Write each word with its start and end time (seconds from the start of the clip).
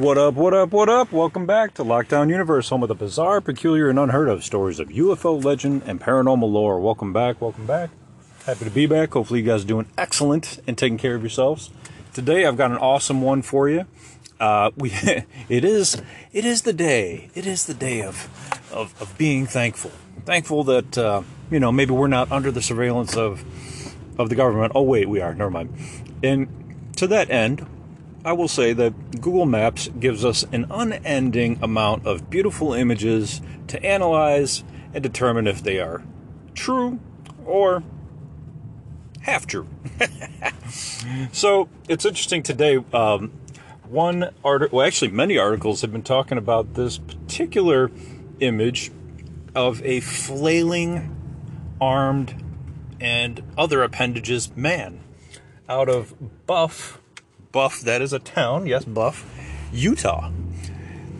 What 0.00 0.16
up, 0.16 0.32
what 0.32 0.54
up, 0.54 0.72
what 0.72 0.88
up? 0.88 1.12
Welcome 1.12 1.44
back 1.44 1.74
to 1.74 1.84
Lockdown 1.84 2.30
Universe, 2.30 2.70
home 2.70 2.82
of 2.82 2.88
the 2.88 2.94
bizarre, 2.94 3.42
peculiar, 3.42 3.90
and 3.90 3.98
unheard 3.98 4.30
of 4.30 4.42
stories 4.42 4.80
of 4.80 4.88
UFO 4.88 5.44
legend 5.44 5.82
and 5.84 6.00
paranormal 6.00 6.50
lore. 6.50 6.80
Welcome 6.80 7.12
back, 7.12 7.38
welcome 7.38 7.66
back. 7.66 7.90
Happy 8.46 8.64
to 8.64 8.70
be 8.70 8.86
back. 8.86 9.12
Hopefully, 9.12 9.40
you 9.40 9.46
guys 9.46 9.62
are 9.62 9.66
doing 9.66 9.86
excellent 9.98 10.58
and 10.66 10.78
taking 10.78 10.96
care 10.96 11.16
of 11.16 11.20
yourselves. 11.20 11.68
Today, 12.14 12.46
I've 12.46 12.56
got 12.56 12.70
an 12.70 12.78
awesome 12.78 13.20
one 13.20 13.42
for 13.42 13.68
you. 13.68 13.84
Uh, 14.40 14.70
we, 14.74 14.90
it 15.50 15.66
is, 15.66 16.00
it 16.32 16.46
is 16.46 16.62
the 16.62 16.72
day. 16.72 17.28
It 17.34 17.46
is 17.46 17.66
the 17.66 17.74
day 17.74 18.00
of, 18.00 18.26
of, 18.72 18.98
of 19.02 19.18
being 19.18 19.44
thankful. 19.44 19.92
Thankful 20.24 20.64
that 20.64 20.96
uh, 20.96 21.24
you 21.50 21.60
know 21.60 21.70
maybe 21.70 21.92
we're 21.92 22.06
not 22.08 22.32
under 22.32 22.50
the 22.50 22.62
surveillance 22.62 23.18
of, 23.18 23.44
of 24.18 24.30
the 24.30 24.34
government. 24.34 24.72
Oh 24.74 24.82
wait, 24.82 25.10
we 25.10 25.20
are. 25.20 25.34
Never 25.34 25.50
mind. 25.50 25.76
And 26.22 26.48
to 26.96 27.06
that 27.08 27.28
end, 27.28 27.66
I 28.24 28.32
will 28.34 28.48
say 28.48 28.72
that 28.74 29.20
Google 29.20 29.46
Maps 29.46 29.88
gives 29.98 30.24
us 30.24 30.44
an 30.52 30.66
unending 30.70 31.58
amount 31.62 32.06
of 32.06 32.28
beautiful 32.28 32.74
images 32.74 33.40
to 33.68 33.82
analyze 33.82 34.62
and 34.92 35.02
determine 35.02 35.46
if 35.46 35.62
they 35.62 35.80
are 35.80 36.02
true 36.54 37.00
or 37.46 37.82
half 39.22 39.46
true. 39.46 39.66
so 41.32 41.68
it's 41.88 42.04
interesting 42.04 42.42
today. 42.42 42.84
Um, 42.92 43.32
one 43.88 44.30
article, 44.44 44.78
well, 44.78 44.86
actually, 44.86 45.10
many 45.10 45.38
articles 45.38 45.80
have 45.80 45.90
been 45.90 46.02
talking 46.02 46.38
about 46.38 46.74
this 46.74 46.98
particular 46.98 47.90
image 48.38 48.92
of 49.54 49.82
a 49.82 50.00
flailing, 50.00 51.16
armed, 51.80 52.34
and 53.00 53.42
other 53.56 53.82
appendages 53.82 54.54
man 54.54 55.00
out 55.68 55.88
of 55.88 56.14
Buff, 56.46 56.99
Buff, 57.52 57.80
that 57.80 58.00
is 58.00 58.12
a 58.12 58.20
town, 58.20 58.66
yes, 58.66 58.84
Buff, 58.84 59.26
Utah. 59.72 60.30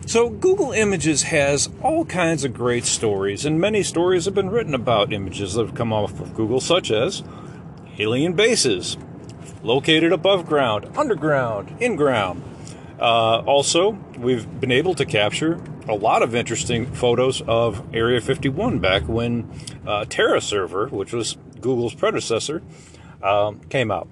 So, 0.05 0.29
Google 0.29 0.71
Images 0.71 1.23
has 1.23 1.69
all 1.81 2.05
kinds 2.05 2.45
of 2.45 2.53
great 2.53 2.85
stories, 2.85 3.45
and 3.45 3.59
many 3.59 3.83
stories 3.83 4.25
have 4.25 4.33
been 4.33 4.49
written 4.49 4.73
about 4.73 5.11
images 5.11 5.55
that 5.55 5.65
have 5.65 5.75
come 5.75 5.91
off 5.91 6.19
of 6.21 6.33
Google, 6.33 6.61
such 6.61 6.89
as 6.89 7.21
alien 7.99 8.33
bases 8.33 8.97
located 9.61 10.13
above 10.13 10.47
ground, 10.47 10.89
underground, 10.97 11.75
in 11.81 11.97
ground. 11.97 12.41
Uh, 12.99 13.39
also, 13.39 13.91
we've 14.17 14.59
been 14.59 14.71
able 14.71 14.95
to 14.95 15.05
capture 15.05 15.59
a 15.89 15.95
lot 15.95 16.23
of 16.23 16.33
interesting 16.33 16.85
photos 16.85 17.41
of 17.41 17.83
Area 17.93 18.21
51 18.21 18.79
back 18.79 19.03
when 19.03 19.51
uh, 19.85 20.05
Terra 20.05 20.39
Server, 20.39 20.87
which 20.87 21.11
was 21.11 21.37
Google's 21.59 21.93
predecessor, 21.93 22.61
um, 23.21 23.59
came 23.69 23.91
out. 23.91 24.07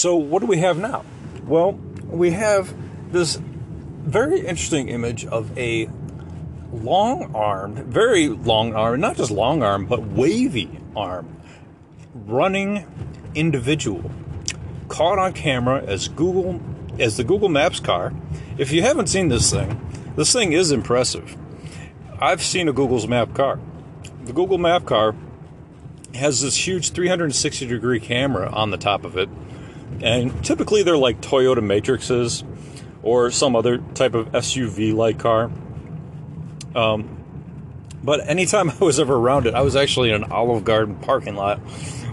So, 0.00 0.16
what 0.16 0.40
do 0.40 0.46
we 0.46 0.56
have 0.60 0.78
now? 0.78 1.04
Well, 1.44 1.72
we 2.06 2.30
have 2.30 2.74
this 3.12 3.36
very 3.36 4.40
interesting 4.40 4.88
image 4.88 5.26
of 5.26 5.58
a 5.58 5.90
long 6.72 7.34
armed, 7.34 7.80
very 7.80 8.28
long 8.28 8.74
arm, 8.74 9.00
not 9.00 9.18
just 9.18 9.30
long 9.30 9.62
arm, 9.62 9.84
but 9.84 10.00
wavy 10.02 10.70
arm 10.96 11.36
running 12.14 12.86
individual 13.34 14.10
caught 14.88 15.18
on 15.18 15.34
camera 15.34 15.82
as 15.82 16.08
Google 16.08 16.62
as 16.98 17.18
the 17.18 17.24
Google 17.24 17.50
Maps 17.50 17.78
car. 17.78 18.14
If 18.56 18.72
you 18.72 18.80
haven't 18.80 19.08
seen 19.08 19.28
this 19.28 19.50
thing, 19.52 19.78
this 20.16 20.32
thing 20.32 20.54
is 20.54 20.72
impressive. 20.72 21.36
I've 22.18 22.42
seen 22.42 22.70
a 22.70 22.72
Google's 22.72 23.06
Map 23.06 23.34
car. 23.34 23.60
The 24.24 24.32
Google 24.32 24.56
Map 24.56 24.86
car 24.86 25.14
has 26.14 26.40
this 26.40 26.66
huge 26.66 26.92
360 26.92 27.66
degree 27.66 28.00
camera 28.00 28.48
on 28.50 28.70
the 28.70 28.78
top 28.78 29.04
of 29.04 29.18
it 29.18 29.28
and 30.02 30.44
typically 30.44 30.82
they're 30.82 30.96
like 30.96 31.20
Toyota 31.20 31.58
Matrixes 31.58 32.44
or 33.02 33.30
some 33.30 33.56
other 33.56 33.78
type 33.94 34.14
of 34.14 34.28
SUV 34.32 34.94
like 34.94 35.18
car. 35.18 35.50
Um, 36.74 37.16
but 38.02 38.28
anytime 38.28 38.70
I 38.80 38.84
was 38.84 39.00
ever 39.00 39.14
around 39.14 39.46
it, 39.46 39.54
I 39.54 39.62
was 39.62 39.76
actually 39.76 40.10
in 40.10 40.24
an 40.24 40.32
Olive 40.32 40.64
Garden 40.64 40.96
parking 40.96 41.34
lot 41.34 41.58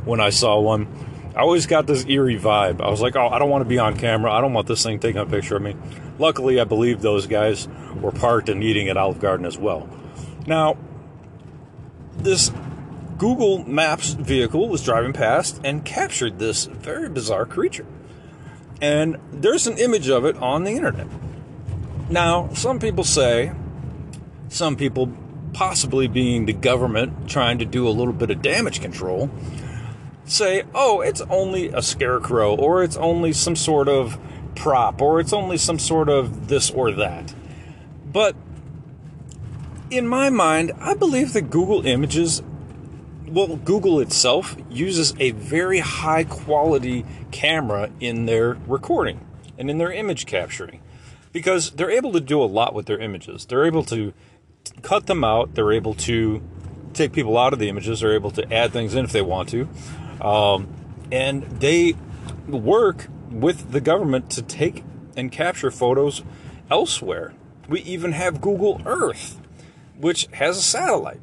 when 0.06 0.20
I 0.20 0.30
saw 0.30 0.60
one. 0.60 0.88
I 1.36 1.42
always 1.42 1.68
got 1.68 1.86
this 1.86 2.06
eerie 2.08 2.40
vibe. 2.40 2.82
I 2.82 2.90
was 2.90 3.00
like, 3.00 3.16
oh, 3.16 3.28
I 3.28 3.38
don't 3.38 3.50
want 3.50 3.64
to 3.64 3.70
be 3.70 3.78
on 3.78 3.96
camera. 3.96 4.32
I 4.32 4.42
don't 4.42 4.54
want 4.54 4.68
this 4.68 4.82
thing 4.82 5.00
taking 5.00 5.22
a 5.22 5.26
picture 5.26 5.58
of 5.58 5.62
me. 5.62 5.76
Luckily, 6.18 6.60
I 6.60 6.64
believe 6.64 7.02
those 7.02 7.28
guys 7.28 7.68
were 8.02 8.12
parked 8.12 8.50
and 8.50 8.64
eating 8.64 8.90
at 8.90 8.98
Olive 8.98 9.20
Garden 9.20 9.46
as 9.46 9.56
well. 9.56 9.88
Now, 10.48 10.78
this 12.18 12.52
Google 13.18 13.64
Maps 13.68 14.14
vehicle 14.14 14.70
was 14.70 14.84
driving 14.84 15.14
past 15.14 15.60
and 15.64 15.84
captured 15.84 16.38
this 16.38 16.66
very 16.66 17.10
bizarre 17.10 17.46
creature. 17.46 17.86
And 18.82 19.18
there's 19.32 19.66
an 19.66 19.78
image 19.80 20.10
of 20.10 20.26
it 20.26 20.36
on 20.38 20.64
the 20.64 20.72
internet. 20.72 21.08
Now, 22.10 22.50
some 22.54 22.80
people 22.80 23.04
say, 23.04 23.52
some 24.50 24.76
people 24.76 25.12
possibly 25.54 26.08
being 26.08 26.46
the 26.46 26.54
government 26.54 27.28
trying 27.28 27.58
to 27.58 27.66
do 27.66 27.88
a 27.88 27.90
little 27.90 28.14
bit 28.14 28.30
of 28.30 28.42
damage 28.42 28.82
control, 28.82 29.32
say, 30.26 30.64
oh, 30.76 31.02
it's 31.02 31.22
only 31.22 31.70
a 31.70 31.82
scarecrow, 31.82 32.56
or 32.56 32.84
it's 32.84 32.98
only 32.98 33.34
some 33.34 33.56
sort 33.56 33.88
of 33.88 34.20
prop, 34.56 35.02
or 35.02 35.20
it's 35.20 35.34
only 35.34 35.58
some 35.58 35.80
sort 35.80 36.10
of 36.10 36.50
this 36.50 36.70
or 36.70 36.92
that. 36.92 37.34
But 38.06 38.36
in 39.90 40.08
my 40.08 40.30
mind, 40.30 40.72
I 40.80 40.94
believe 40.94 41.34
that 41.34 41.50
Google 41.50 41.86
Images 41.86 42.44
well, 43.28 43.56
Google 43.58 44.00
itself 44.00 44.56
uses 44.70 45.14
a 45.20 45.32
very 45.32 45.80
high 45.80 46.24
quality 46.24 47.06
camera 47.32 47.90
in 48.00 48.26
their 48.26 48.54
recording 48.68 49.26
and 49.58 49.70
in 49.70 49.78
their 49.78 49.92
image 49.92 50.26
capturing 50.26 50.82
because 51.34 51.72
they're 51.72 51.92
able 51.92 52.12
to 52.14 52.20
do 52.20 52.42
a 52.42 52.46
lot 52.46 52.74
with 52.74 52.86
their 52.86 53.00
images. 53.00 53.46
They're 53.46 53.66
able 53.66 53.84
to 53.86 54.14
cut 54.82 55.08
them 55.08 55.24
out, 55.24 55.56
they're 55.56 55.72
able 55.72 55.94
to 55.96 56.42
take 56.94 57.14
people 57.14 57.38
out 57.38 57.54
of 57.54 57.60
the 57.60 57.70
images, 57.70 58.00
they're 58.00 58.16
able 58.16 58.32
to 58.32 58.54
add 58.54 58.72
things 58.72 58.96
in 58.96 59.06
if 59.06 59.12
they 59.12 59.22
want 59.22 59.50
to. 59.50 59.68
Um, 60.22 60.68
and 61.12 61.44
they 61.44 61.96
work 62.48 63.08
with 63.30 63.72
the 63.72 63.82
government 63.82 64.30
to 64.32 64.42
take 64.42 64.84
and 65.16 65.32
capture 65.32 65.72
photos 65.72 66.24
elsewhere. 66.70 67.34
We 67.68 67.82
even 67.82 68.14
have 68.14 68.42
Google 68.42 68.82
Earth, 68.86 69.40
which 69.98 70.28
has 70.34 70.58
a 70.58 70.62
satellite. 70.62 71.20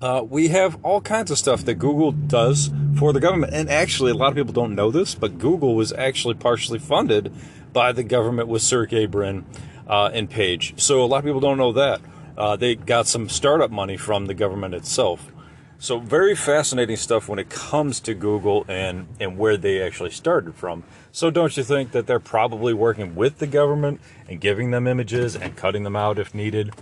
Uh, 0.00 0.24
we 0.28 0.48
have 0.48 0.78
all 0.84 1.00
kinds 1.00 1.28
of 1.30 1.38
stuff 1.38 1.64
that 1.64 1.74
Google 1.74 2.12
does 2.12 2.70
for 2.96 3.12
the 3.12 3.18
government. 3.18 3.52
And 3.52 3.68
actually, 3.68 4.12
a 4.12 4.14
lot 4.14 4.28
of 4.28 4.36
people 4.36 4.52
don't 4.52 4.76
know 4.76 4.92
this, 4.92 5.16
but 5.16 5.38
Google 5.38 5.74
was 5.74 5.92
actually 5.92 6.34
partially 6.34 6.78
funded 6.78 7.32
by 7.72 7.90
the 7.90 8.04
government 8.04 8.48
with 8.48 8.62
Sergey 8.62 9.06
Brin 9.06 9.44
uh, 9.88 10.10
and 10.12 10.30
Page. 10.30 10.80
So 10.80 11.02
a 11.02 11.06
lot 11.06 11.18
of 11.18 11.24
people 11.24 11.40
don't 11.40 11.58
know 11.58 11.72
that. 11.72 12.00
Uh, 12.36 12.54
they 12.54 12.76
got 12.76 13.08
some 13.08 13.28
startup 13.28 13.72
money 13.72 13.96
from 13.96 14.26
the 14.26 14.34
government 14.34 14.74
itself. 14.74 15.32
So 15.80 15.98
very 15.98 16.36
fascinating 16.36 16.96
stuff 16.96 17.28
when 17.28 17.40
it 17.40 17.50
comes 17.50 18.00
to 18.00 18.14
Google 18.14 18.64
and 18.68 19.06
and 19.20 19.38
where 19.38 19.56
they 19.56 19.80
actually 19.80 20.10
started 20.10 20.54
from. 20.56 20.82
So 21.12 21.30
don't 21.30 21.56
you 21.56 21.62
think 21.62 21.92
that 21.92 22.06
they're 22.06 22.18
probably 22.18 22.74
working 22.74 23.14
with 23.14 23.38
the 23.38 23.46
government 23.46 24.00
and 24.28 24.40
giving 24.40 24.72
them 24.72 24.86
images 24.88 25.36
and 25.36 25.56
cutting 25.56 25.84
them 25.84 25.94
out 25.94 26.18
if 26.18 26.34
needed? 26.34 26.72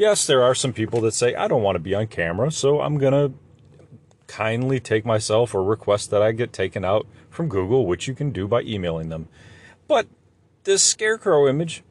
Yes, 0.00 0.26
there 0.26 0.42
are 0.42 0.54
some 0.54 0.72
people 0.72 1.02
that 1.02 1.12
say 1.12 1.34
I 1.34 1.46
don't 1.46 1.62
want 1.62 1.76
to 1.76 1.78
be 1.78 1.94
on 1.94 2.06
camera, 2.06 2.50
so 2.50 2.80
I'm 2.80 2.96
going 2.96 3.12
to 3.12 3.36
kindly 4.28 4.80
take 4.80 5.04
myself 5.04 5.54
or 5.54 5.62
request 5.62 6.10
that 6.10 6.22
I 6.22 6.32
get 6.32 6.54
taken 6.54 6.86
out 6.86 7.06
from 7.28 7.50
Google, 7.50 7.84
which 7.84 8.08
you 8.08 8.14
can 8.14 8.30
do 8.30 8.48
by 8.48 8.62
emailing 8.62 9.10
them. 9.10 9.28
But 9.86 10.06
this 10.64 10.82
scarecrow 10.82 11.46
image, 11.46 11.82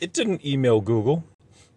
it 0.00 0.12
didn't 0.12 0.44
email 0.44 0.80
Google. 0.80 1.22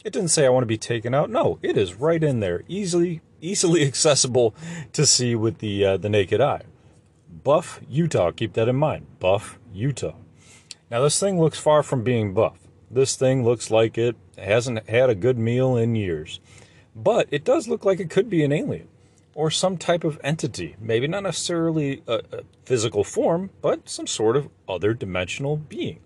It 0.03 0.11
didn't 0.13 0.29
say 0.29 0.47
I 0.47 0.49
want 0.49 0.63
to 0.63 0.65
be 0.65 0.79
taken 0.79 1.13
out. 1.13 1.29
No, 1.29 1.59
it 1.61 1.77
is 1.77 1.93
right 1.93 2.23
in 2.23 2.39
there, 2.39 2.63
easily 2.67 3.21
easily 3.39 3.83
accessible 3.87 4.55
to 4.93 5.05
see 5.05 5.35
with 5.35 5.59
the 5.59 5.85
uh, 5.85 5.97
the 5.97 6.09
naked 6.09 6.41
eye. 6.41 6.63
Buff, 7.43 7.81
Utah. 7.87 8.31
Keep 8.31 8.53
that 8.53 8.67
in 8.67 8.77
mind. 8.77 9.05
Buff, 9.19 9.59
Utah. 9.71 10.15
Now 10.89 11.03
this 11.03 11.19
thing 11.19 11.39
looks 11.39 11.59
far 11.59 11.83
from 11.83 12.03
being 12.03 12.33
buff. 12.33 12.57
This 12.89 13.15
thing 13.15 13.45
looks 13.45 13.69
like 13.69 13.95
it 13.99 14.15
hasn't 14.41 14.87
had 14.89 15.09
a 15.09 15.15
good 15.15 15.37
meal 15.37 15.75
in 15.75 15.95
years. 15.95 16.39
But 16.95 17.27
it 17.31 17.43
does 17.43 17.67
look 17.67 17.85
like 17.85 17.99
it 17.99 18.09
could 18.09 18.29
be 18.29 18.43
an 18.43 18.51
alien 18.51 18.87
or 19.33 19.49
some 19.49 19.77
type 19.77 20.03
of 20.03 20.19
entity. 20.23 20.75
Maybe 20.79 21.07
not 21.07 21.23
necessarily 21.23 22.03
a, 22.07 22.21
a 22.31 22.43
physical 22.65 23.03
form, 23.03 23.49
but 23.61 23.87
some 23.89 24.07
sort 24.07 24.35
of 24.35 24.49
other 24.67 24.93
dimensional 24.93 25.57
being. 25.57 25.99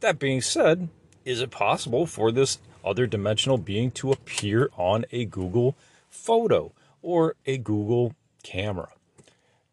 That 0.00 0.18
being 0.18 0.40
said, 0.40 0.88
is 1.24 1.40
it 1.40 1.50
possible 1.50 2.06
for 2.06 2.30
this 2.30 2.58
other 2.84 3.06
dimensional 3.06 3.58
being 3.58 3.90
to 3.92 4.12
appear 4.12 4.70
on 4.76 5.04
a 5.12 5.24
Google 5.24 5.76
photo 6.08 6.72
or 7.02 7.36
a 7.46 7.58
Google 7.58 8.14
camera. 8.42 8.88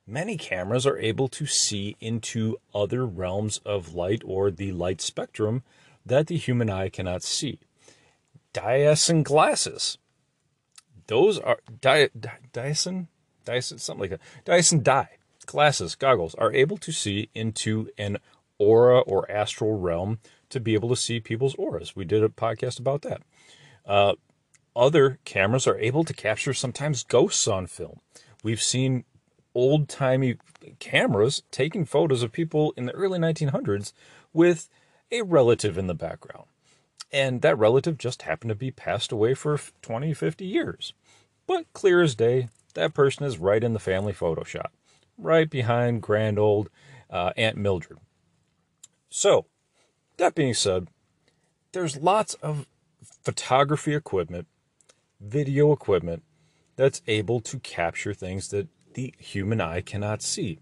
Many 0.08 0.38
cameras 0.38 0.86
are 0.86 0.98
able 0.98 1.28
to 1.30 1.46
see 1.46 1.96
into 2.00 2.58
other 2.74 3.06
realms 3.06 3.60
of 3.66 3.96
light 3.96 4.22
or 4.25 4.51
the 4.51 4.72
light 4.72 5.01
spectrum 5.01 5.63
that 6.06 6.28
the 6.28 6.38
human 6.38 6.69
eye 6.69 6.90
cannot 6.90 7.24
see. 7.24 7.60
Dyson 8.56 9.22
glasses. 9.22 9.98
Those 11.07 11.38
are 11.40 11.60
Dy, 11.81 12.07
Dyson, 12.54 13.10
Dyson, 13.44 13.80
something 13.80 14.00
like 14.00 14.10
that. 14.12 14.22
Dyson 14.46 14.81
dye 14.81 15.10
glasses, 15.46 15.96
goggles 15.96 16.36
are 16.36 16.54
able 16.54 16.78
to 16.78 16.94
see 16.94 17.30
into 17.36 17.90
an 17.98 18.18
aura 18.57 19.02
or 19.02 19.30
astral 19.30 19.78
realm 19.78 20.19
to 20.50 20.62
be 20.62 20.74
able 20.74 20.88
to 20.88 20.96
see 20.96 21.19
people's 21.19 21.56
auras. 21.56 21.98
We 21.98 22.06
did 22.06 22.24
a 22.24 22.30
podcast 22.30 22.80
about 22.80 23.02
that. 23.02 23.22
Uh, 23.86 24.13
other 24.74 25.19
cameras 25.25 25.68
are 25.68 25.78
able 25.78 26.06
to 26.06 26.13
capture 26.13 26.54
sometimes 26.54 27.04
ghosts 27.04 27.50
on 27.50 27.68
film. 27.68 28.00
We've 28.42 28.62
seen 28.62 29.04
old 29.54 29.90
timey 29.90 30.38
cameras 30.80 31.44
taking 31.51 31.84
photos 31.84 32.24
of 32.24 32.31
people 32.31 32.74
in 32.78 32.86
the 32.86 32.94
early 32.94 33.19
1900s 33.19 33.92
with 34.31 34.69
a 35.12 35.24
relative 35.24 35.78
in 35.78 35.88
the 35.88 35.94
background. 35.94 36.48
And 37.16 37.42
that 37.44 37.58
relative 37.58 37.98
just 37.98 38.24
happened 38.24 38.50
to 38.50 38.56
be 38.56 38.72
passed 38.72 39.10
away 39.10 39.36
for 39.36 39.58
20, 39.82 40.14
50 40.14 40.46
years. 40.46 40.92
But 41.48 41.66
clear 41.72 42.02
as 42.02 42.14
day, 42.14 42.50
that 42.74 42.94
person 42.94 43.26
is 43.26 43.38
right 43.38 43.64
in 43.64 43.72
the 43.72 43.80
family 43.80 44.12
photo 44.12 44.44
shot, 44.44 44.74
right 45.18 45.50
behind 45.50 46.02
grand 46.02 46.38
old 46.38 46.70
uh, 47.10 47.32
Aunt 47.38 47.56
Mildred. 47.56 48.00
So, 49.10 49.46
that 50.18 50.36
being 50.36 50.54
said, 50.54 50.90
there's 51.72 51.96
lots 51.96 52.34
of 52.36 52.68
photography 53.24 53.96
equipment 53.96 54.48
video 55.22 55.72
equipment 55.72 56.22
that's 56.76 57.02
able 57.08 57.40
to 57.40 57.60
capture 57.60 58.14
things 58.14 58.50
that 58.50 58.68
the 58.94 59.14
human 59.18 59.62
eye 59.62 59.80
cannot 59.80 60.22
see. 60.22 60.60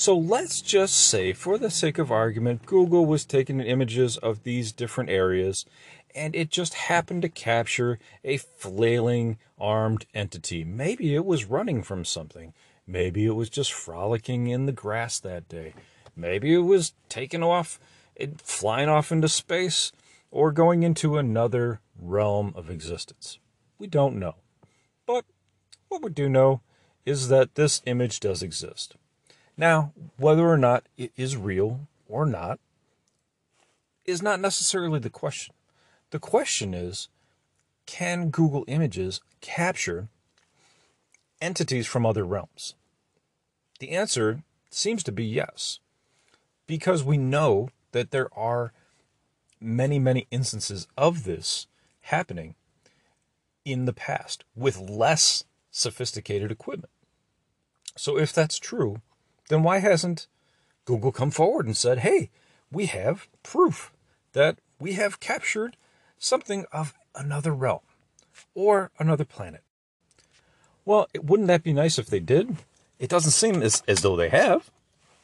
So 0.00 0.16
let's 0.16 0.62
just 0.62 0.96
say, 0.96 1.34
for 1.34 1.58
the 1.58 1.68
sake 1.68 1.98
of 1.98 2.10
argument, 2.10 2.64
Google 2.64 3.04
was 3.04 3.26
taking 3.26 3.60
images 3.60 4.16
of 4.16 4.44
these 4.44 4.72
different 4.72 5.10
areas 5.10 5.66
and 6.14 6.34
it 6.34 6.48
just 6.48 6.72
happened 6.72 7.20
to 7.20 7.28
capture 7.28 7.98
a 8.24 8.38
flailing 8.38 9.36
armed 9.58 10.06
entity. 10.14 10.64
Maybe 10.64 11.14
it 11.14 11.26
was 11.26 11.44
running 11.44 11.82
from 11.82 12.06
something. 12.06 12.54
Maybe 12.86 13.26
it 13.26 13.34
was 13.34 13.50
just 13.50 13.74
frolicking 13.74 14.46
in 14.46 14.64
the 14.64 14.72
grass 14.72 15.20
that 15.20 15.50
day. 15.50 15.74
Maybe 16.16 16.54
it 16.54 16.60
was 16.60 16.94
taking 17.10 17.42
off, 17.42 17.78
eh, 18.16 18.28
flying 18.38 18.88
off 18.88 19.12
into 19.12 19.28
space, 19.28 19.92
or 20.30 20.50
going 20.50 20.82
into 20.82 21.18
another 21.18 21.82
realm 22.00 22.54
of 22.56 22.70
existence. 22.70 23.38
We 23.78 23.86
don't 23.86 24.18
know. 24.18 24.36
But 25.06 25.26
what 25.88 26.00
we 26.00 26.08
do 26.08 26.30
know 26.30 26.62
is 27.04 27.28
that 27.28 27.54
this 27.54 27.82
image 27.84 28.18
does 28.20 28.42
exist. 28.42 28.96
Now, 29.60 29.92
whether 30.16 30.48
or 30.48 30.56
not 30.56 30.86
it 30.96 31.12
is 31.18 31.36
real 31.36 31.86
or 32.08 32.24
not 32.24 32.58
is 34.06 34.22
not 34.22 34.40
necessarily 34.40 34.98
the 34.98 35.10
question. 35.10 35.54
The 36.12 36.18
question 36.18 36.72
is 36.72 37.08
can 37.84 38.30
Google 38.30 38.64
Images 38.68 39.20
capture 39.42 40.08
entities 41.42 41.86
from 41.86 42.06
other 42.06 42.24
realms? 42.24 42.74
The 43.80 43.90
answer 43.90 44.44
seems 44.70 45.02
to 45.02 45.12
be 45.12 45.26
yes, 45.26 45.78
because 46.66 47.04
we 47.04 47.18
know 47.18 47.68
that 47.92 48.12
there 48.12 48.30
are 48.32 48.72
many, 49.60 49.98
many 49.98 50.26
instances 50.30 50.88
of 50.96 51.24
this 51.24 51.66
happening 52.04 52.54
in 53.66 53.84
the 53.84 53.92
past 53.92 54.42
with 54.56 54.80
less 54.80 55.44
sophisticated 55.70 56.50
equipment. 56.50 56.92
So 57.94 58.16
if 58.16 58.32
that's 58.32 58.58
true, 58.58 59.02
then 59.50 59.64
why 59.64 59.78
hasn't 59.78 60.28
Google 60.84 61.10
come 61.10 61.32
forward 61.32 61.66
and 61.66 61.76
said, 61.76 61.98
hey, 61.98 62.30
we 62.70 62.86
have 62.86 63.28
proof 63.42 63.92
that 64.32 64.58
we 64.78 64.92
have 64.92 65.18
captured 65.18 65.76
something 66.18 66.64
of 66.72 66.94
another 67.16 67.52
realm 67.52 67.80
or 68.54 68.92
another 68.98 69.24
planet? 69.24 69.62
Well, 70.84 71.08
wouldn't 71.20 71.48
that 71.48 71.64
be 71.64 71.72
nice 71.72 71.98
if 71.98 72.06
they 72.06 72.20
did? 72.20 72.58
It 73.00 73.10
doesn't 73.10 73.32
seem 73.32 73.60
as, 73.60 73.82
as 73.88 74.02
though 74.02 74.14
they 74.14 74.28
have, 74.28 74.70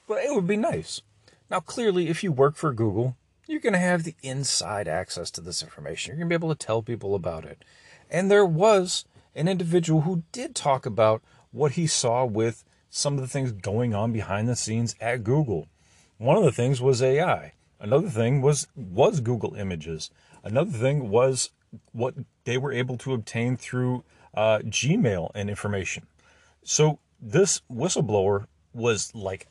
but 0.08 0.19
it 0.25 0.34
would 0.34 0.46
be 0.46 0.56
nice. 0.56 1.02
Now, 1.49 1.61
clearly, 1.61 2.08
if 2.08 2.25
you 2.25 2.32
work 2.32 2.56
for 2.56 2.73
Google, 2.73 3.17
you're 3.46 3.61
going 3.61 3.75
to 3.75 3.78
have 3.78 4.02
the 4.02 4.17
inside 4.25 4.88
access 4.88 5.31
to 5.32 5.40
this 5.40 5.62
information. 5.62 6.11
You're 6.11 6.19
going 6.19 6.31
to 6.31 6.38
be 6.38 6.44
able 6.44 6.55
to 6.55 6.67
tell 6.67 6.82
people 6.82 7.14
about 7.14 7.44
it. 7.44 7.64
And 8.11 8.28
there 8.28 8.44
was 8.44 9.05
an 9.37 9.46
individual 9.46 10.00
who 10.00 10.25
did 10.32 10.56
talk 10.56 10.84
about 10.84 11.23
what 11.52 11.73
he 11.73 11.87
saw 11.87 12.25
with 12.25 12.64
some 12.91 13.15
of 13.15 13.21
the 13.21 13.29
things 13.29 13.53
going 13.53 13.94
on 13.94 14.12
behind 14.12 14.49
the 14.49 14.56
scenes 14.56 14.95
at 15.00 15.25
Google. 15.25 15.69
One 16.19 16.37
of 16.37 16.45
the 16.45 16.52
things 16.52 16.81
was 16.81 17.02
AI. 17.02 17.52
Another 17.78 18.09
thing 18.09 18.40
was 18.40 18.66
was 18.75 19.21
Google 19.21 19.55
Images. 19.55 20.11
Another 20.43 20.71
thing 20.71 21.11
was 21.11 21.50
what 21.93 22.14
they 22.45 22.57
were 22.57 22.73
able 22.73 22.97
to 22.99 23.12
obtain 23.12 23.57
through 23.57 24.05
uh, 24.35 24.59
Gmail 24.61 25.31
and 25.35 25.50
information. 25.50 26.07
So 26.62 26.99
this 27.21 27.61
whistleblower 27.71 28.47
was 28.73 29.14
like 29.14 29.47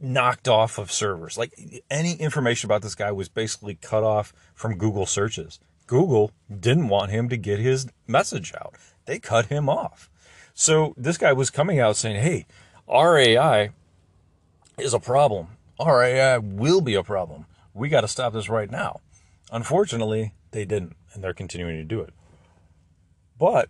knocked 0.00 0.48
off 0.48 0.78
of 0.78 0.90
servers. 0.92 1.38
Like 1.38 1.54
any 1.90 2.14
information 2.14 2.66
about 2.66 2.82
this 2.82 2.94
guy 2.94 3.12
was 3.12 3.28
basically 3.28 3.76
cut 3.76 4.02
off 4.02 4.32
from 4.54 4.76
Google 4.76 5.06
searches. 5.06 5.60
Google 5.86 6.32
didn't 6.60 6.88
want 6.88 7.10
him 7.10 7.28
to 7.28 7.36
get 7.36 7.58
his 7.58 7.86
message 8.06 8.52
out. 8.54 8.74
They 9.06 9.18
cut 9.18 9.46
him 9.46 9.68
off. 9.68 10.10
So 10.54 10.94
this 10.96 11.18
guy 11.18 11.32
was 11.32 11.50
coming 11.50 11.80
out 11.80 11.96
saying, 11.96 12.22
hey, 12.22 12.46
RAI 12.88 13.70
is 14.78 14.94
a 14.94 15.00
problem. 15.00 15.48
RAI 15.80 16.38
will 16.38 16.80
be 16.80 16.94
a 16.94 17.02
problem. 17.02 17.46
We 17.72 17.88
got 17.88 18.02
to 18.02 18.08
stop 18.08 18.32
this 18.32 18.48
right 18.48 18.70
now. 18.70 19.00
Unfortunately, 19.50 20.34
they 20.50 20.64
didn't, 20.64 20.96
and 21.12 21.22
they're 21.22 21.34
continuing 21.34 21.76
to 21.76 21.84
do 21.84 22.00
it. 22.00 22.12
But 23.38 23.68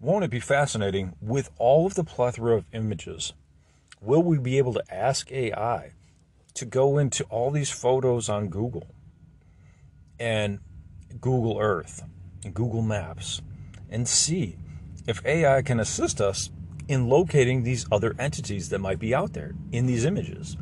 won't 0.00 0.24
it 0.24 0.30
be 0.30 0.40
fascinating 0.40 1.14
with 1.20 1.50
all 1.58 1.86
of 1.86 1.94
the 1.94 2.04
plethora 2.04 2.56
of 2.56 2.66
images? 2.72 3.32
Will 4.00 4.22
we 4.22 4.38
be 4.38 4.58
able 4.58 4.74
to 4.74 4.94
ask 4.94 5.32
AI 5.32 5.92
to 6.54 6.64
go 6.64 6.98
into 6.98 7.24
all 7.24 7.50
these 7.50 7.70
photos 7.70 8.28
on 8.28 8.48
Google 8.48 8.86
and 10.18 10.60
Google 11.20 11.58
Earth, 11.58 12.02
and 12.44 12.54
Google 12.54 12.82
Maps, 12.82 13.40
and 13.90 14.06
see 14.06 14.56
if 15.06 15.24
AI 15.24 15.62
can 15.62 15.80
assist 15.80 16.20
us 16.20 16.50
in 16.88 17.08
locating 17.08 17.62
these 17.62 17.86
other 17.90 18.14
entities 18.18 18.68
that 18.68 18.78
might 18.78 18.98
be 18.98 19.14
out 19.14 19.32
there 19.32 19.54
in 19.72 19.86
these 19.86 20.04
images. 20.04 20.56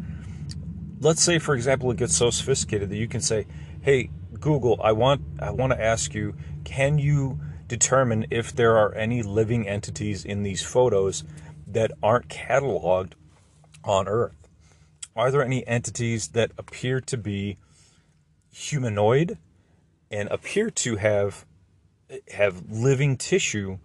Let's 1.00 1.23
say, 1.23 1.38
for 1.38 1.55
example, 1.55 1.91
it 1.91 1.97
gets 1.97 2.17
so 2.17 2.31
sophisticated 2.31 2.91
that 2.91 2.97
you 2.97 3.09
can 3.09 3.21
say, 3.21 3.47
"Hey, 3.81 4.11
Google, 4.41 4.81
I 4.83 4.93
want 4.93 5.23
I 5.41 5.50
want 5.50 5.73
to 5.73 5.83
ask 5.83 6.14
you, 6.14 6.35
can 6.64 6.99
you 6.99 7.41
determine 7.67 8.26
if 8.31 8.52
there 8.52 8.76
are 8.76 8.95
any 8.95 9.23
living 9.23 9.67
entities 9.67 10.25
in 10.25 10.43
these 10.43 10.62
photos 10.62 11.25
that 11.67 11.91
aren't 12.02 12.29
cataloged 12.29 13.12
on 13.85 14.07
Earth? 14.07 14.37
Are 15.17 15.31
there 15.31 15.43
any 15.43 15.67
entities 15.67 16.29
that 16.29 16.52
appear 16.59 17.00
to 17.00 17.17
be 17.17 17.59
humanoid 18.52 19.38
and 20.11 20.29
appear 20.29 20.71
to 20.71 20.97
have 20.97 21.47
have 22.33 22.71
living 22.71 23.17
tissue 23.17 23.79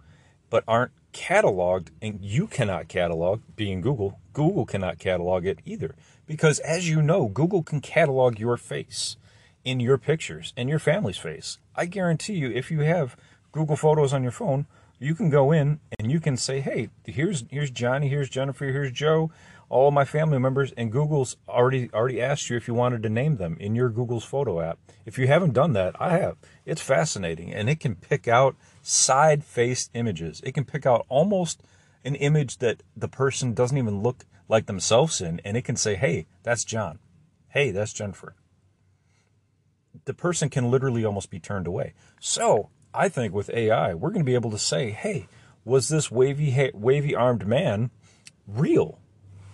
but 0.50 0.64
aren't 0.68 0.92
cataloged, 1.12 1.88
and 2.00 2.18
you 2.22 2.46
cannot 2.46 2.88
catalog, 2.88 3.40
being 3.56 3.80
Google, 3.80 4.18
Google 4.32 4.66
cannot 4.66 4.98
catalog 4.98 5.46
it 5.46 5.58
either. 5.64 5.94
Because 6.26 6.58
as 6.60 6.88
you 6.88 7.02
know, 7.02 7.26
Google 7.26 7.62
can 7.62 7.80
catalog 7.80 8.38
your 8.38 8.56
face 8.56 9.16
in 9.64 9.80
your 9.80 9.98
pictures 9.98 10.52
and 10.56 10.68
your 10.68 10.78
family's 10.78 11.18
face. 11.18 11.58
I 11.74 11.86
guarantee 11.86 12.34
you, 12.34 12.50
if 12.50 12.70
you 12.70 12.80
have 12.80 13.16
Google 13.52 13.76
Photos 13.76 14.12
on 14.12 14.22
your 14.22 14.32
phone, 14.32 14.66
you 14.98 15.14
can 15.14 15.30
go 15.30 15.52
in 15.52 15.80
and 15.98 16.10
you 16.10 16.20
can 16.20 16.36
say, 16.36 16.60
"Hey, 16.60 16.90
here's 17.04 17.44
here's 17.50 17.70
Johnny, 17.70 18.08
here's 18.08 18.28
Jennifer, 18.28 18.66
here's 18.66 18.92
Joe, 18.92 19.30
all 19.68 19.90
my 19.90 20.04
family 20.04 20.38
members." 20.38 20.72
And 20.72 20.92
Google's 20.92 21.36
already 21.48 21.90
already 21.92 22.20
asked 22.20 22.50
you 22.50 22.56
if 22.56 22.68
you 22.68 22.74
wanted 22.74 23.02
to 23.04 23.08
name 23.08 23.36
them 23.36 23.56
in 23.60 23.74
your 23.74 23.88
Google's 23.90 24.24
Photo 24.24 24.60
app. 24.60 24.78
If 25.06 25.18
you 25.18 25.26
haven't 25.26 25.52
done 25.52 25.72
that, 25.74 25.94
I 26.00 26.18
have. 26.18 26.36
It's 26.66 26.82
fascinating, 26.82 27.54
and 27.54 27.70
it 27.70 27.80
can 27.80 27.94
pick 27.94 28.26
out 28.28 28.56
side-faced 28.88 29.90
images. 29.94 30.40
It 30.44 30.52
can 30.52 30.64
pick 30.64 30.86
out 30.86 31.04
almost 31.08 31.62
an 32.04 32.14
image 32.14 32.58
that 32.58 32.82
the 32.96 33.08
person 33.08 33.52
doesn't 33.52 33.76
even 33.76 34.02
look 34.02 34.24
like 34.48 34.66
themselves 34.66 35.20
in, 35.20 35.40
and 35.44 35.56
it 35.56 35.64
can 35.64 35.76
say, 35.76 35.94
"Hey, 35.94 36.26
that's 36.42 36.64
John. 36.64 36.98
Hey, 37.48 37.70
that's 37.70 37.92
Jennifer." 37.92 38.34
The 40.04 40.14
person 40.14 40.48
can 40.48 40.70
literally 40.70 41.04
almost 41.04 41.28
be 41.28 41.40
turned 41.40 41.66
away. 41.66 41.92
So 42.20 42.70
I 42.94 43.08
think 43.08 43.34
with 43.34 43.50
AI, 43.50 43.94
we're 43.94 44.10
going 44.10 44.24
to 44.24 44.30
be 44.30 44.34
able 44.34 44.50
to 44.50 44.58
say, 44.58 44.90
hey, 44.90 45.28
was 45.64 45.88
this 45.88 46.10
wavy, 46.10 46.70
wavy 46.72 47.14
armed 47.14 47.46
man 47.46 47.90
real? 48.46 48.98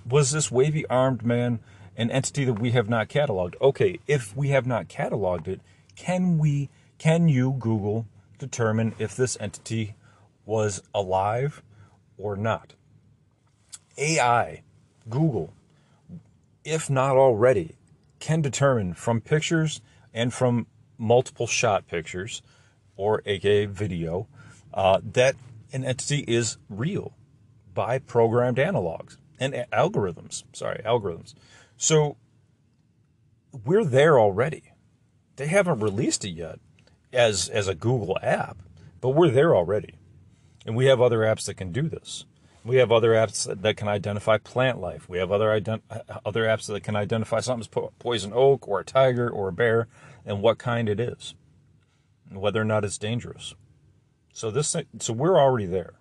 Was 0.09 0.31
this 0.31 0.51
wavy 0.51 0.87
armed 0.87 1.25
man 1.25 1.61
an 1.97 2.11
entity 2.11 2.45
that 2.45 2.61
we 2.61 2.71
have 2.71 2.89
not 2.89 3.09
cataloged? 3.09 3.55
Okay, 3.61 3.99
if 4.07 4.37
we 4.37 4.49
have 4.49 4.67
not 4.67 4.89
cataloged 4.89 5.49
it, 5.49 5.61
can 5.97 6.39
we, 6.39 6.69
can 6.99 7.29
you, 7.29 7.57
Google, 7.59 8.07
determine 8.39 8.95
if 8.99 9.17
this 9.17 9.37
entity 9.41 9.95
was 10.45 10.83
alive 10.95 11.63
or 12.19 12.37
not? 12.37 12.75
AI, 13.97 14.63
Google, 15.09 15.53
if 16.65 16.91
not 16.91 17.17
already, 17.17 17.77
can 18.19 18.41
determine 18.41 18.95
from 18.95 19.21
pictures 19.21 19.81
and 20.13 20.33
from 20.33 20.67
multiple 20.99 21.47
shot 21.47 21.87
pictures 21.87 22.43
or 22.97 23.23
aka 23.27 23.67
video, 23.67 24.27
uh, 24.73 25.01
that 25.03 25.37
an 25.73 25.85
entity 25.85 26.25
is 26.27 26.57
real 26.69 27.13
by 27.75 27.99
programmed 27.99 28.57
analogs 28.57 29.17
and 29.39 29.53
algorithms. 29.73 30.45
Sorry, 30.53 30.81
algorithms. 30.85 31.35
So 31.77 32.17
we're 33.65 33.85
there 33.85 34.19
already. 34.19 34.63
They 35.37 35.47
haven't 35.47 35.81
released 35.81 36.25
it 36.25 36.31
yet 36.31 36.61
as 37.15 37.49
as 37.49 37.69
a 37.69 37.75
Google 37.75 38.19
app, 38.23 38.59
but 39.01 39.11
we're 39.11 39.31
there 39.31 39.55
already. 39.55 39.95
And 40.67 40.75
we 40.77 40.87
have 40.87 41.01
other 41.01 41.21
apps 41.21 41.47
that 41.47 41.55
can 41.55 41.73
do 41.73 41.89
this. 41.89 42.25
We 42.65 42.77
have 42.77 42.91
other 42.91 43.11
apps 43.11 43.61
that 43.61 43.77
can 43.77 43.89
identify 43.89 44.39
plant 44.39 44.81
life. 44.81 45.09
We 45.09 45.19
have 45.19 45.31
other 45.31 45.49
ident- 45.49 45.83
other 46.25 46.45
apps 46.45 46.67
that 46.69 46.83
can 46.83 46.97
identify 46.97 47.41
something's 47.41 47.69
poison 47.99 48.33
oak 48.35 48.67
or 48.67 48.81
a 48.81 48.85
tiger 48.85 49.29
or 49.29 49.49
a 49.49 49.53
bear 49.53 49.89
and 50.25 50.41
what 50.41 50.57
kind 50.57 50.89
it 50.89 50.99
is 50.99 51.35
and 52.31 52.41
whether 52.41 52.61
or 52.61 52.65
not 52.65 52.85
it's 52.85 52.97
dangerous. 52.97 53.55
So 54.33 54.51
this 54.51 54.75
so 54.99 55.13
we're 55.13 55.39
already 55.39 55.67
there. 55.67 55.95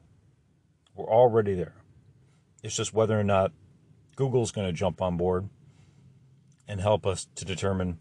We're 0.96 1.10
already 1.10 1.53
there. 1.53 1.75
It's 2.63 2.75
just 2.75 2.93
whether 2.93 3.20
or 3.20 3.24
not 3.24 3.51
Google's 4.15 4.51
going 4.51 4.67
to 4.67 4.74
jump 4.74 5.01
on 5.01 5.17
board 5.17 5.50
and 6.67 6.79
help 6.79 7.05
us 7.05 7.27
to 7.36 7.46
determine 7.46 8.00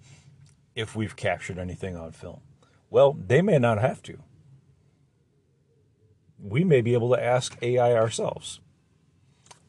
if 0.75 0.95
we've 0.95 1.17
captured 1.17 1.59
anything 1.59 1.97
on 1.97 2.13
film. 2.13 2.41
Well, 2.93 3.17
they 3.19 3.41
may 3.41 3.59
not 3.59 3.81
have 3.81 4.03
to. 4.03 4.19
We 6.39 6.63
may 6.63 6.83
be 6.83 6.93
able 6.93 7.09
to 7.15 7.25
ask 7.25 7.57
AI 7.63 7.95
ourselves. 7.95 8.61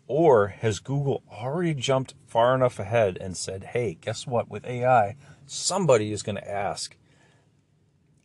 Or 0.08 0.50
has 0.50 0.80
Google 0.80 1.24
already 1.32 1.74
jumped 1.74 2.16
far 2.28 2.54
enough 2.54 2.80
ahead 2.80 3.18
and 3.22 3.38
said, 3.38 3.64
hey, 3.64 3.94
guess 3.94 4.28
what? 4.28 4.50
With 4.50 4.66
AI, 4.66 5.16
somebody 5.46 6.12
is 6.12 6.22
going 6.22 6.36
to 6.36 6.52
ask 6.52 6.98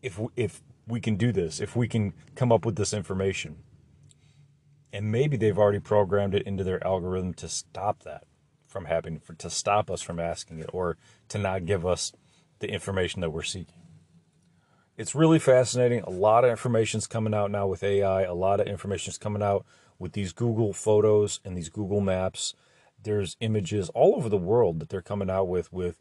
if 0.03 0.19
if 0.35 0.63
we 0.89 1.01
can 1.01 1.15
do 1.15 1.31
this, 1.31 1.61
if 1.61 1.77
we 1.77 1.87
can 1.87 2.13
come 2.35 2.51
up 2.51 2.67
with 2.67 2.75
this 2.75 2.93
information. 2.93 3.59
And 4.93 5.13
maybe 5.13 5.37
they've 5.37 5.59
already 5.59 5.79
programmed 5.79 6.35
it 6.35 6.43
into 6.43 6.65
their 6.65 6.85
algorithm 6.85 7.35
to 7.35 7.49
stop 7.49 8.03
that 8.03 8.25
from 8.67 8.87
happening, 8.87 9.21
for, 9.21 9.35
to 9.35 9.49
stop 9.49 9.93
us 9.93 10.03
from 10.03 10.19
asking 10.19 10.59
it, 10.59 10.71
or 10.73 10.97
to 11.29 11.39
not 11.39 11.67
give 11.67 11.87
us 11.87 12.11
the 12.59 12.69
information 12.69 13.21
that 13.21 13.31
we're 13.31 13.43
seeking. 13.45 13.88
It's 14.99 15.15
really 15.15 15.39
fascinating. 15.39 16.01
A 16.01 16.11
lot 16.11 16.43
of 16.43 16.51
information 16.51 16.99
is 16.99 17.07
coming 17.07 17.33
out 17.33 17.53
now 17.53 17.69
with 17.69 17.85
AI. 17.85 18.23
A 18.23 18.35
lot 18.35 18.59
of 18.59 18.67
information 18.67 19.13
is 19.13 19.17
coming 19.17 19.45
out 19.45 19.65
with 19.97 20.13
these 20.13 20.33
Google 20.33 20.73
photos 20.73 21.39
and 21.45 21.57
these 21.57 21.69
Google 21.69 22.01
maps. 22.01 22.53
There's 23.01 23.37
images 23.39 23.91
all 23.91 24.17
over 24.17 24.29
the 24.29 24.37
world 24.37 24.81
that 24.81 24.89
they're 24.89 25.01
coming 25.01 25.31
out 25.31 25.47
with 25.47 25.73
with 25.73 26.01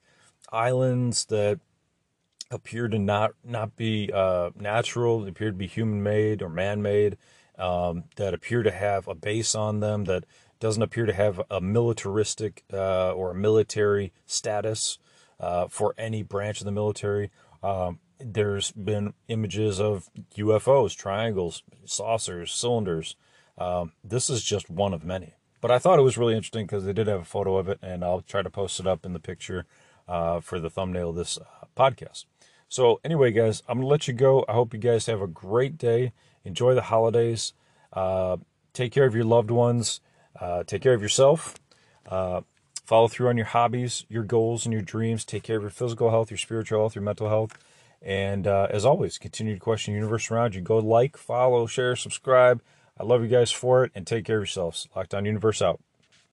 islands 0.51 1.25
that 1.25 1.60
appear 2.50 2.88
to 2.88 2.98
not 2.98 3.34
not 3.44 3.75
be 3.75 4.10
uh, 4.12 4.50
natural, 4.56 5.22
they 5.22 5.30
appear 5.30 5.51
to 5.51 5.58
be 5.58 5.68
human 5.68 6.01
made 6.01 6.42
or 6.42 6.50
man 6.50 6.82
made, 6.82 7.18
um, 7.60 8.06
that 8.16 8.34
appear 8.34 8.63
to 8.63 8.72
have 8.72 9.08
a 9.08 9.13
base 9.13 9.54
on 9.54 9.80
them 9.80 10.06
that 10.06 10.24
doesn't 10.60 10.82
appear 10.82 11.06
to 11.06 11.13
have 11.13 11.39
a 11.51 11.62
militaristic 11.62 12.63
uh, 12.74 13.12
or 13.12 13.30
a 13.30 13.36
military 13.36 14.12
status 14.25 14.98
uh, 15.39 15.68
for 15.68 15.94
any 16.00 16.24
branch 16.24 16.62
of 16.62 16.66
the 16.66 16.72
military. 16.72 17.30
Um, 17.62 18.00
there's 18.19 18.71
been 18.71 19.13
images 19.27 19.79
of 19.79 20.09
UFOs, 20.38 20.95
triangles, 20.95 21.63
saucers, 21.86 22.51
cylinders. 22.51 23.15
Um, 23.57 23.93
this 24.03 24.29
is 24.29 24.43
just 24.43 24.69
one 24.69 24.93
of 24.93 25.03
many. 25.03 25.33
But 25.62 25.71
I 25.71 25.79
thought 25.79 26.00
it 26.00 26.03
was 26.03 26.17
really 26.17 26.36
interesting 26.36 26.65
because 26.65 26.86
they 26.86 26.93
did 26.93 27.07
have 27.07 27.21
a 27.21 27.25
photo 27.25 27.57
of 27.57 27.67
it, 27.67 27.79
and 27.81 28.03
I'll 28.03 28.21
try 28.21 28.41
to 28.41 28.50
post 28.50 28.79
it 28.79 28.88
up 28.88 29.05
in 29.05 29.13
the 29.13 29.19
picture 29.19 29.65
uh, 30.07 30.39
for 30.39 30.59
the 30.59 30.69
thumbnail 30.69 31.09
of 31.09 31.15
this 31.15 31.38
uh, 31.38 31.65
podcast. 31.75 32.25
So, 32.69 33.00
anyway, 33.03 33.31
guys, 33.31 33.63
I'm 33.67 33.77
going 33.77 33.86
to 33.86 33.91
let 33.91 34.07
you 34.07 34.13
go. 34.13 34.45
I 34.47 34.53
hope 34.53 34.74
you 34.74 34.79
guys 34.79 35.05
have 35.05 35.21
a 35.21 35.27
great 35.27 35.77
day. 35.77 36.12
Enjoy 36.43 36.75
the 36.75 36.83
holidays. 36.83 37.53
Uh, 37.93 38.38
take 38.74 38.91
care 38.91 39.05
of 39.05 39.15
your 39.15 39.24
loved 39.24 39.51
ones. 39.51 40.01
Uh, 40.39 40.63
take 40.63 40.81
care 40.81 40.93
of 40.93 41.01
yourself. 41.01 41.55
Uh, 42.05 42.41
follow 42.86 43.07
through 43.07 43.29
on 43.29 43.38
your 43.38 43.47
hobbies, 43.47 44.05
your 44.09 44.24
goals, 44.24 44.65
and 44.65 44.74
your 44.74 44.81
dreams. 44.81 45.25
Take 45.25 45.43
care 45.43 45.57
of 45.57 45.63
your 45.63 45.71
physical 45.71 46.12
health, 46.12 46.29
your 46.29 46.38
spiritual 46.38 46.81
health, 46.81 46.95
your 46.95 47.03
mental 47.03 47.29
health. 47.29 47.57
And 48.01 48.48
uh, 48.48 48.68
as 48.70 48.86
always, 48.86 49.18
continue 49.18 49.56
to 49.56 49.60
question 49.60 49.94
the 49.94 50.00
universe 50.00 50.32
around 50.32 50.56
you. 50.56 50.62
Go 50.62 50.77
like, 50.77 51.18
follow, 51.18 51.66
share, 51.66 51.96
subscribe. 51.96 52.62
I 53.00 53.04
love 53.04 53.22
you 53.22 53.27
guys 53.27 53.51
for 53.51 53.84
it, 53.84 53.92
and 53.94 54.08
take 54.08 54.25
care 54.25 54.38
of 54.38 54.42
yourselves. 54.42 54.88
Lockdown 54.96 55.25
Universe 55.25 55.62
out. 55.62 55.82